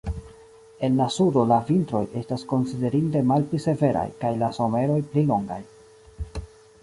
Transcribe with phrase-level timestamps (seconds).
[0.87, 5.61] En la sudo la vintroj estas konsiderinde malpli severaj kaj la someroj pli longaj.